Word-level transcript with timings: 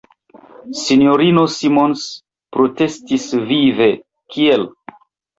S-ino 0.83 1.43
Simons 1.55 2.05
protestis 2.57 3.27
vive: 3.51 3.91
"Kiel!" 4.37 4.65